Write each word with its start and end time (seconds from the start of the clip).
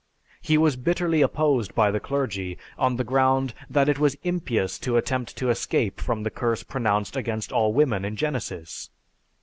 He 0.41 0.57
was 0.57 0.77
bitterly 0.77 1.21
opposed 1.21 1.75
by 1.75 1.91
the 1.91 1.99
clergy 1.99 2.57
on 2.75 2.95
the 2.95 3.03
ground 3.03 3.53
that 3.69 3.87
it 3.87 3.99
was 3.99 4.17
impious 4.23 4.79
to 4.79 4.97
attempt 4.97 5.37
to 5.37 5.51
escape 5.51 6.01
from 6.01 6.23
the 6.23 6.31
curse 6.31 6.63
pronounced 6.63 7.15
against 7.15 7.51
all 7.51 7.71
women 7.71 8.03
in 8.03 8.15
Genesis. 8.15 8.89